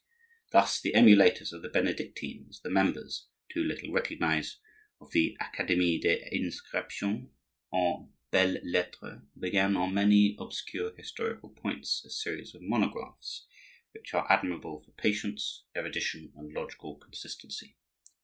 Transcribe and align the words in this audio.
Thus 0.51 0.81
the 0.81 0.93
emulators 0.93 1.53
of 1.53 1.61
the 1.61 1.69
Benedictines, 1.69 2.59
the 2.61 2.71
members 2.71 3.27
(too 3.49 3.63
little 3.63 3.93
recognized) 3.93 4.57
of 4.99 5.11
the 5.11 5.37
Academie 5.39 5.99
des 5.99 6.27
Inscriptions 6.31 7.29
et 7.71 7.97
Belles 8.31 8.57
lettres, 8.63 9.21
began 9.39 9.77
on 9.77 9.93
many 9.93 10.35
obscure 10.39 10.95
historical 10.95 11.49
points 11.49 12.03
a 12.03 12.09
series 12.09 12.55
of 12.55 12.63
monographs, 12.63 13.45
which 13.91 14.15
are 14.15 14.25
admirable 14.31 14.81
for 14.83 14.91
patience, 14.93 15.65
erudition, 15.77 16.33
and 16.35 16.51
logical 16.51 16.95
consistency. 16.95 17.77